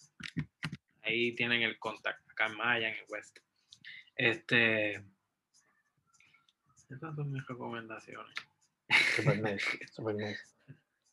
[1.03, 3.39] ahí tienen el contacto acá en Maya, en el West.
[4.15, 4.95] Este.
[6.91, 8.35] Esas son mis recomendaciones.
[9.17, 10.41] Super nice, super nice.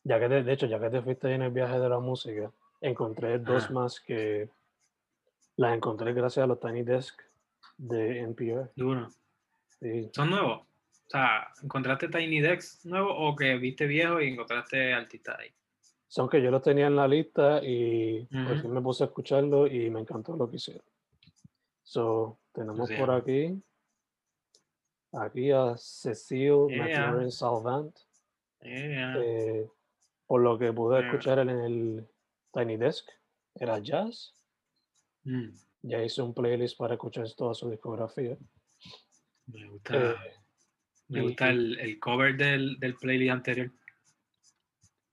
[0.04, 2.50] Ya que te- de hecho, ya que te fuiste en el viaje de la música,
[2.80, 3.72] encontré dos Ajá.
[3.74, 4.48] más que
[5.56, 7.20] las encontré gracias a los Tiny Desk
[7.78, 8.72] de NPR.
[8.76, 9.08] Duro.
[9.80, 10.10] Sí.
[10.12, 10.60] ¿Son nuevos?
[10.62, 15.50] O sea, ¿encontraste Tiny Dex nuevo o que viste viejo y encontraste artista ahí?
[16.08, 19.90] Son que yo los tenía en la lista y fin me puse a escucharlo y
[19.90, 20.84] me encantó lo que hicieron.
[21.82, 23.62] So, tenemos por aquí
[25.12, 27.30] aquí a Cecile Yeah.
[27.30, 27.96] Salvant.
[28.60, 29.70] Eh, Eh,
[30.26, 31.06] por lo que pude Yeah.
[31.08, 32.08] escuchar en el
[32.52, 33.08] Tiny Desk,
[33.54, 34.34] era jazz.
[35.26, 35.48] Mm,
[35.82, 38.36] Ya hice un playlist para escuchar toda su discografía.
[39.46, 40.14] me gusta, Eh,
[41.08, 43.70] me y- gusta el, el cover del, del playlist anterior.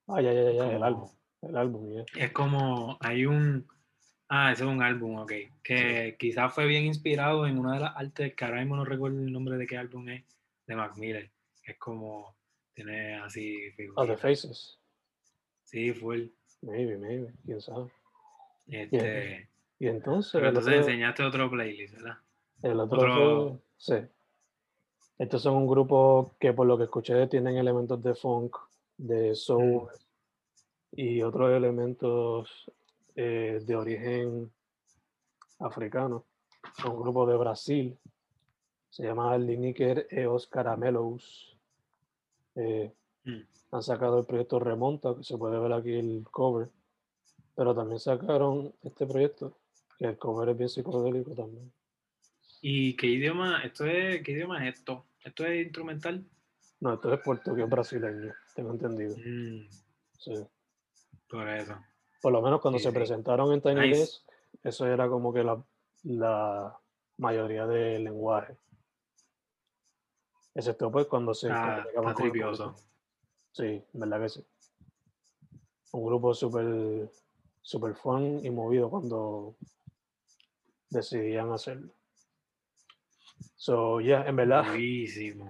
[0.08, 1.10] ah, ya, ya, ya, ya, el Como- álbum.
[1.42, 2.06] El álbum.
[2.16, 3.68] Es como, hay un,
[4.30, 7.98] ah, ese es un álbum, ok, que quizás fue bien inspirado en una de las
[7.98, 10.24] artes, que ahora mismo no recuerdo el nombre de qué álbum es,
[10.68, 11.30] de Mac Miller,
[11.66, 12.34] es como,
[12.74, 14.22] tiene así Ah, The figuritas.
[14.22, 14.80] Faces.
[15.66, 16.28] Sí, full.
[16.62, 17.92] Maybe, maybe, quién sabe.
[18.68, 19.50] Este,
[19.84, 22.18] Y entonces, pero enseñaste otro playlist, ¿verdad?
[22.62, 23.96] el otro otro- fue- sí.
[25.20, 28.56] Estos son un grupo que por lo que escuché tienen elementos de funk,
[28.98, 29.90] de soul
[30.94, 32.72] y otros elementos
[33.16, 34.50] eh, de origen
[35.60, 36.24] africano.
[36.82, 37.98] Son un grupo de Brasil.
[38.90, 41.58] Se llama Liniker e os Caramelos.
[42.56, 42.90] Eh,
[43.26, 43.42] Mm.
[43.72, 46.70] han sacado el proyecto Remonta, que se puede ver aquí el cover.
[47.56, 49.56] Pero también sacaron este proyecto,
[49.98, 51.72] que el cover es bien psicodélico también.
[52.62, 55.06] ¿Y qué idioma, esto es, qué idioma es esto?
[55.24, 56.26] ¿Esto es instrumental?
[56.80, 59.16] No, esto es portugués brasileño, tengo entendido.
[59.18, 59.68] Mm,
[60.18, 60.34] Sí.
[61.30, 61.78] por eso.
[62.22, 62.96] Por lo menos cuando Sí, se sí.
[62.96, 64.00] presentaron en Tiny Nice.
[64.00, 64.24] Desk,
[64.64, 65.62] eso era como que la,
[66.04, 66.78] la
[67.18, 68.58] mayoría del lenguaje.
[70.56, 72.76] Excepto pues cuando se comunicaban está público.
[73.52, 74.46] Sí, en verdad que sí.
[75.92, 77.10] Un grupo súper
[77.62, 79.56] super fun y movido cuando
[80.94, 81.94] decidían hacerlo.
[83.56, 85.50] So, yeah, en verdad, Buenísimo.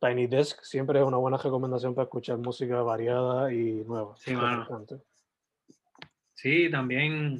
[0.00, 4.16] Tiny Desk siempre es una buena recomendación para escuchar música variada y nueva.
[4.16, 4.66] Sí, mano.
[6.34, 7.38] Sí, también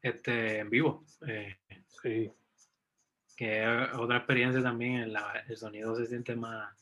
[0.00, 1.56] este, en vivo, eh,
[2.00, 2.30] Sí,
[3.36, 6.72] que otra experiencia también, la- el sonido se siente más,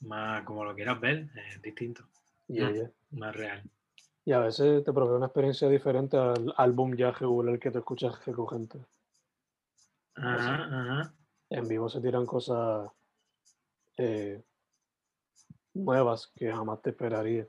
[0.00, 2.06] más como lo quieras ver, es distinto,
[2.46, 2.90] yeah, yeah.
[3.10, 3.62] más real.
[4.26, 8.26] Y a veces te provee una experiencia diferente al álbum ya regular que te escuchas
[8.26, 8.84] recurrente.
[10.16, 11.14] Ajá, ajá.
[11.48, 12.90] En vivo se tiran cosas
[13.96, 14.42] eh,
[15.74, 17.46] nuevas que jamás te esperaría.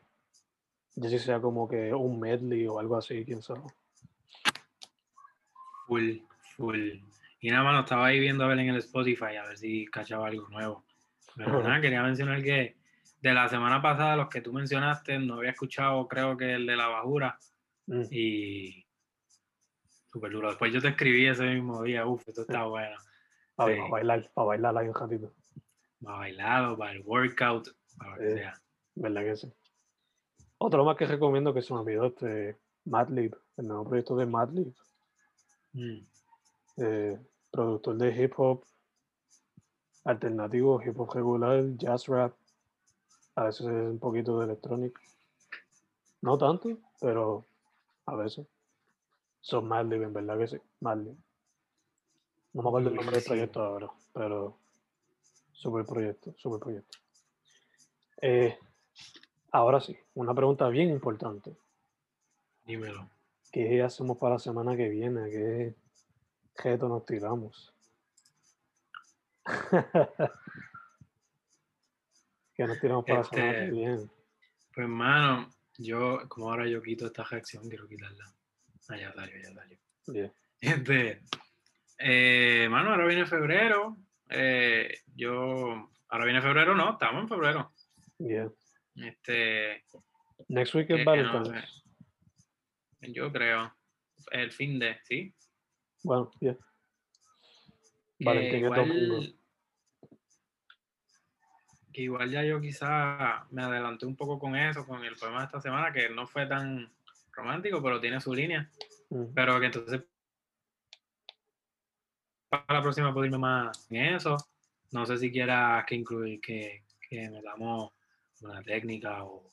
[0.93, 3.61] Ya si sea como que un medley o algo así, quién sabe.
[5.87, 6.19] Full,
[6.57, 6.91] full.
[7.41, 9.87] Y nada más lo estaba ahí viendo a ver en el Spotify, a ver si
[9.87, 10.83] cachaba algo nuevo.
[11.35, 12.77] Pero nada, quería mencionar que
[13.21, 16.75] de la semana pasada, los que tú mencionaste, no había escuchado, creo que el de
[16.77, 17.37] la bajura.
[17.87, 18.03] Mm.
[18.11, 18.85] Y
[20.11, 20.49] súper duro.
[20.49, 22.95] Después yo te escribí ese mismo día, uff, esto está bueno.
[23.55, 23.81] Para, Sí.
[23.89, 25.33] bailar, para bailar ahí un ratito.
[26.03, 28.61] Para bailar o para el workout, para lo que sea.
[28.95, 29.53] ¿Verdad que sí?
[30.59, 34.73] Otro más que recomiendo que se me olvidó, este, Madlib, el nuevo proyecto de Madlib,
[35.73, 35.99] Mm.
[36.77, 37.19] eh,
[37.51, 38.63] productor de hip hop
[40.05, 42.33] alternativo, hip hop regular, jazz rap,
[43.37, 44.99] a veces un poquito de electrónica.
[46.21, 47.45] No tanto, pero
[48.07, 48.47] a veces.
[49.41, 50.57] Son Madlib, en verdad que sí.
[50.81, 51.15] No
[52.53, 54.57] me acuerdo el nombre del proyecto ahora, pero
[55.53, 56.97] super proyecto, super proyecto.
[58.23, 58.57] Eh,
[59.51, 61.55] ahora sí, una pregunta bien importante.
[62.65, 63.07] Dímelo.
[63.51, 65.29] ¿Qué hacemos para la semana que viene?
[65.29, 65.75] ¿Qué
[66.55, 67.71] reto nos tiramos?
[72.57, 73.97] ¿Qué nos tiramos para Este- viene?
[73.97, 74.09] Pues,
[74.77, 78.25] hermano, yo, como ahora yo quito esta reacción, quiero quitarla.
[78.89, 79.77] Ah, ya salió, ya salió.
[80.07, 80.33] Bien.
[80.59, 81.21] Este,
[81.99, 83.95] eh, mano, ahora viene febrero.
[84.29, 87.71] eh, yo, ahora viene febrero, no, estamos en febrero.
[88.17, 88.51] bien.
[88.95, 89.83] Este,
[90.47, 91.83] Next week es eh, Valentine's.
[93.01, 93.73] no yo creo,
[94.31, 95.33] el fin de, ¿sí?
[96.03, 96.57] Bueno, bien.
[98.17, 99.19] Que Valentín es domingo.
[102.03, 105.39] Igual, que igual ya yo quizá me adelanté un poco con eso, con el poema
[105.39, 106.91] de esta semana, que no fue tan
[107.31, 108.69] romántico, pero tiene su línea.
[109.09, 110.03] Mm, Pero que entonces
[112.49, 114.37] para la próxima puedo irme más en eso.
[114.91, 117.91] No sé si quieras que incluir que, que metamos
[118.41, 119.51] una técnica o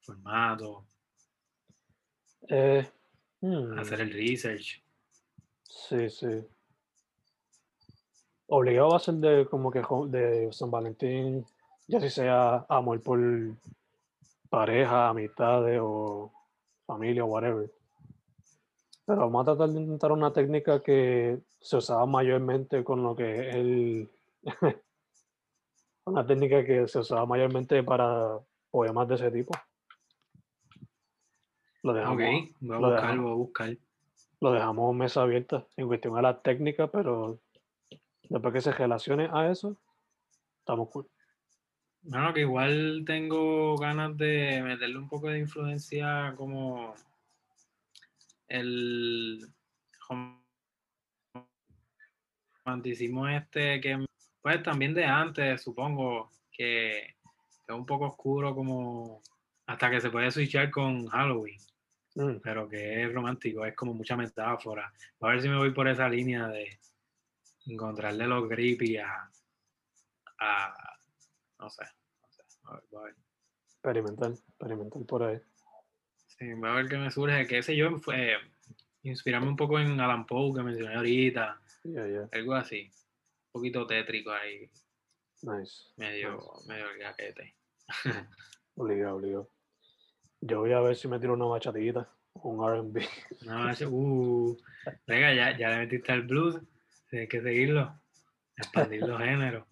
[0.00, 0.86] formato,
[2.48, 2.86] Eh,
[3.40, 4.82] mm, hacer el research.
[5.62, 6.44] Sí, sí.
[8.46, 11.46] Obligado va a ser de como que de San Valentín,
[11.86, 13.18] ya si sea amor por
[14.48, 16.32] pareja, amistades o
[16.86, 17.70] familia o whatever.
[19.06, 23.48] Pero vamos a tratar de intentar una técnica que se usaba mayormente con lo que
[23.50, 24.10] es el...
[26.06, 28.38] una técnica que se usaba mayormente para
[28.70, 29.52] poemas de ese tipo.
[31.82, 32.20] Lo dejamos, Ok,
[32.60, 33.24] voy a lo buscar, dejamos.
[33.24, 33.76] voy a buscar.
[34.40, 37.40] lo dejamos mesa abierta en cuestión a la técnica, pero
[38.30, 39.76] después que se relacione a eso,
[40.60, 41.06] estamos cool.
[42.06, 46.94] Bueno, que igual tengo ganas de meterle un poco de influencia como
[48.46, 49.48] el
[52.64, 54.04] romanticismo este que
[54.42, 57.16] pues también de antes, supongo, que,
[57.66, 59.22] que es un poco oscuro como
[59.66, 61.58] hasta que se puede switchar con Halloween,
[62.16, 64.92] Mm, pero que es romántico, es como mucha metáfora.
[65.20, 66.78] A ver si me voy por esa línea de
[67.66, 69.30] encontrarle los creepy a,
[70.38, 70.93] a
[71.64, 71.82] no sé,
[72.20, 73.16] no sé, a ver, voy a ver.
[73.66, 75.40] experimental, experimental por ahí.
[76.26, 78.36] Sí, voy a ver qué me surge, qué sé yo, fue
[79.02, 82.90] inspirarme un poco en Alan Poe que mencioné ahorita, Yeah, yeah, algo así,
[83.46, 84.70] un poquito tétrico ahí,
[85.42, 85.88] nice.
[85.96, 86.68] medio, Nice.
[86.68, 87.56] medio el gaquete.
[88.76, 89.50] Obligado, obligado.
[90.40, 93.02] Yo voy a ver si me tiro una bachatita, un RB.
[93.46, 94.56] No, ese- uh,
[95.06, 96.60] venga, ya, ya le metiste al blues,
[97.08, 97.98] tienes que seguirlo,
[98.56, 99.66] expandir los géneros.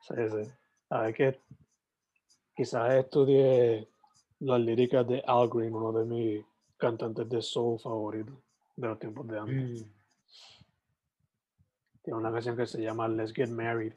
[0.00, 0.50] Sí, sí.
[0.90, 1.40] A ver que
[2.56, 3.88] quizás estudie
[4.40, 6.44] las líricas de Al Green, uno de mis
[6.76, 8.36] cantantes de soul favoritos
[8.76, 9.84] de los tiempos de antes.
[9.84, 9.90] Mm,
[12.02, 13.92] Tiene una canción que se llama Let's Get Married.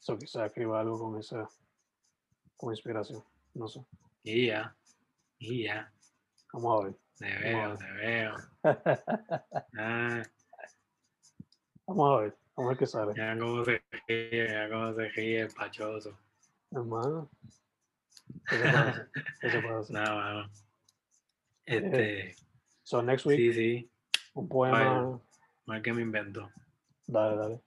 [0.00, 1.48] So quizás escriba algo con esa
[2.56, 3.22] con inspiración.
[3.54, 3.84] No sé.
[4.22, 4.76] y ya,
[5.38, 5.92] y ya,
[6.52, 6.94] Vamos a ver.
[7.16, 8.34] te veo, te veo.
[9.78, 10.22] Ah,
[11.86, 12.36] Vamos a ver.
[12.58, 13.14] Vamos a ver qué sale.
[13.16, 16.18] ya cómo se ríe, ya cómo se ríe el pachoso.
[16.72, 17.30] Hermano.
[18.48, 19.94] ¿Qué se puede hacer?
[19.94, 20.50] Nada, mano.
[21.64, 22.34] Este,
[22.82, 23.90] So next week, sí, sí,
[24.34, 25.20] un poema.
[25.66, 26.50] más que me invento.
[27.06, 27.60] Dale, dale.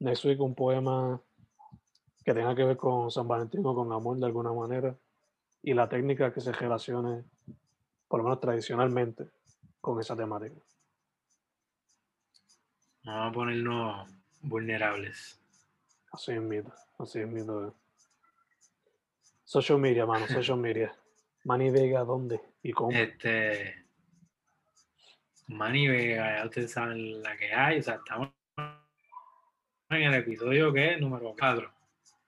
[0.00, 1.22] Next week un poema
[2.24, 4.96] que tenga que ver con San Valentín o con amor de alguna manera.
[5.62, 7.24] Y la técnica que se relacione,
[8.08, 9.28] por lo menos tradicionalmente,
[9.80, 10.56] con esa temática.
[13.04, 14.15] Vamos a ponernos
[14.46, 15.40] vulnerables.
[16.12, 16.72] Así es mito.
[16.98, 17.74] Así es mito.
[19.44, 20.26] Social media, mano.
[20.26, 20.94] Social media.
[21.44, 22.90] Manny Vega, ¿dónde y cómo?
[22.90, 23.84] Este.
[25.48, 27.78] Manny Vega, ya ustedes saben la que hay.
[27.78, 28.30] O sea, estamos
[29.90, 31.70] en el episodio que es número 4.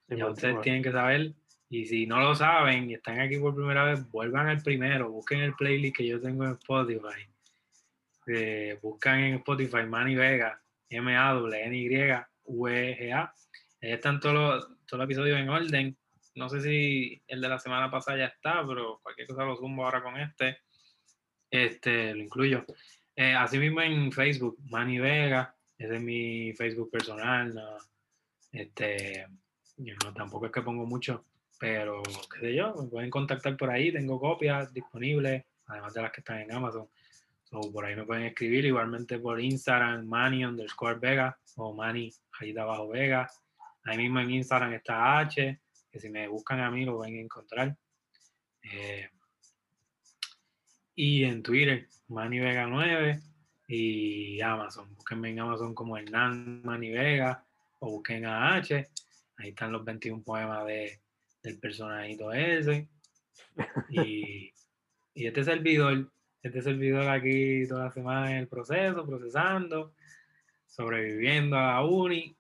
[0.09, 0.63] Sí, Ya ustedes bueno.
[0.63, 1.33] tienen que saber.
[1.71, 5.11] Y si no lo saben y están aquí por primera vez, vuelvan al primero.
[5.11, 7.29] Busquen el playlist que yo tengo en Spotify.
[8.29, 10.61] Eh, buscan en Spotify Manny Vega,
[10.91, 12.27] M-A-N-Y-V-G-A.
[13.81, 15.97] Ahí están todos los, todos los episodios en orden.
[16.35, 19.85] no sé si el de la semana pasada ya está, pero cualquier cosa lo zumbo
[19.85, 20.59] ahora con este.
[21.51, 22.65] Este, lo incluyo.
[23.17, 27.53] Eh, así mismo en Facebook, Manny Vega, ese es mi Facebook personal.
[28.53, 29.27] Este,
[29.77, 31.25] yo no, tampoco es que pongo mucho,
[31.59, 36.13] pero qué sé yo, me pueden contactar por ahí, tengo copias disponibles, además de las
[36.13, 36.89] que están en Amazon.
[37.51, 42.53] So, por ahí me pueden escribir, igualmente por Instagram, Manny underscore Vega o Manny ahí
[42.53, 43.31] de abajo Vega.
[43.85, 45.59] Ahí mismo en Instagram está H,
[45.91, 47.75] que si me buscan a mí lo pueden encontrar.
[48.63, 49.09] Eh,
[50.95, 53.19] y en Twitter, Manny Vega 9
[53.69, 54.95] y Amazon.
[54.95, 57.47] Búsquenme en Amazon como Hernán Manny Vega
[57.79, 58.91] o busquen a H.
[59.39, 61.01] Ahí están los 21 poemas de,
[61.43, 62.89] del personajito ese.
[63.89, 64.53] Y,
[65.15, 66.13] y este servidor,
[66.43, 69.93] este servidor aquí toda la semana en el proceso, procesando,
[70.67, 72.37] sobreviviendo a la uni.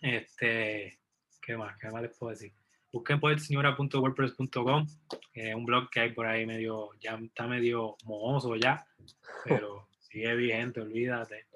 [0.00, 0.98] Este,
[1.40, 1.76] ¿qué más?
[1.78, 2.52] ¿Qué más les puedo decir?
[2.92, 4.86] Busquen poetseñora.wordpress.com,
[5.32, 8.84] que es un blog que hay por ahí medio, ya está medio mohoso ya,
[9.44, 11.46] pero sigue vigente, olvídate.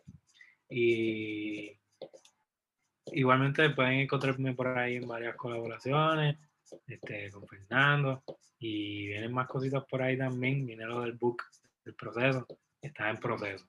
[0.69, 1.73] Y
[3.13, 6.39] igualmente pueden encontrarme por ahí en varias colaboraciones,
[6.87, 8.23] este, con Fernando,
[8.59, 11.43] y vienen más cositas por ahí también, viene lo del book,
[11.87, 12.47] el proceso,
[12.83, 13.65] está en proceso.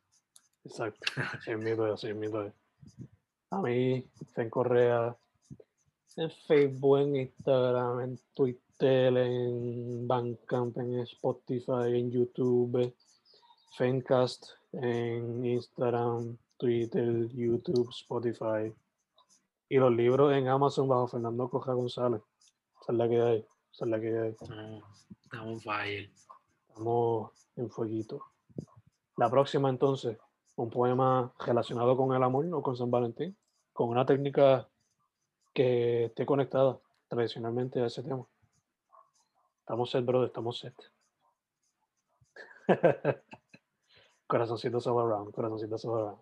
[0.64, 1.00] Exacto.
[1.46, 2.52] Sin miedo, sin miedo.
[3.52, 5.16] A mí, Fen Correa,
[6.18, 12.94] en Facebook, en Instagram, en Twitter, en Bandcamp, en Spotify, en YouTube,
[13.78, 18.74] Fencast, en Instagram, Twitter, YouTube, Spotify.
[19.70, 22.22] Y los libros en Amazon bajo Fernando Coja González.
[22.82, 23.46] Esa es la que hay.
[23.72, 24.30] Esa es la que hay.
[24.30, 24.84] Estamos
[25.24, 26.10] estamos fire.
[26.68, 28.24] Estamos en fueguito.
[29.18, 30.18] La próxima entonces,
[30.56, 33.36] un poema relacionado con el amor o con San Valentín,
[33.74, 34.68] con una técnica
[35.54, 38.26] que esté conectada tradicionalmente a ese tema.
[39.60, 40.76] Estamos set, brother, estamos set.
[44.28, 46.20] corazoncitos all around, corazoncitos all around.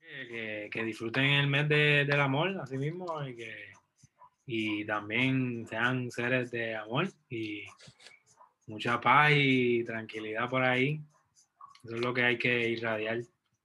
[0.00, 3.72] Que, que- que disfruten el mes de- del amor, así mismo, y que
[4.44, 7.62] y también sean seres de amor y
[8.72, 11.00] mucha paz y tranquilidad por ahí.
[11.84, 13.20] Eso es lo que hay que irradiar.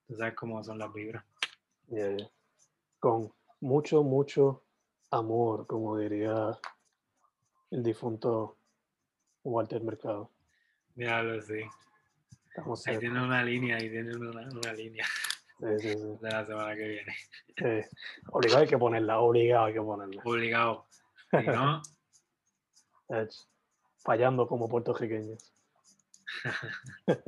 [0.07, 1.23] Tú sabes cómo son las vibras.
[1.87, 2.29] Yeah, yeah.
[2.99, 3.31] Con
[3.61, 4.63] mucho, mucho
[5.11, 6.57] amor, como diría
[7.71, 8.57] el difunto
[9.43, 10.29] Walter Mercado.
[10.95, 11.61] Míralo, sí.
[12.49, 13.01] Estamos Ahí set.
[13.01, 15.05] tienen una línea, ahí tienen una, una línea
[15.59, 16.17] Sí, sí, sí.
[16.21, 17.15] de la semana que viene.
[17.57, 17.97] Sí.
[18.31, 20.21] Obligado hay que ponerla, obligado hay que ponerla.
[20.25, 20.85] Obligado.
[21.31, 21.81] Si no,
[24.07, 25.53] Fallando como puertorriqueños.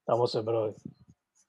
[0.00, 0.74] Estamos set, brother.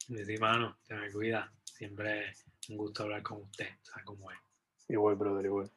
[0.09, 1.51] mi mano, se me cuida.
[1.63, 2.35] Siempre
[2.69, 3.65] un gusto hablar con usted.
[3.81, 4.37] ¿Sabes cómo es?
[4.89, 5.71] Igual, brother, igual.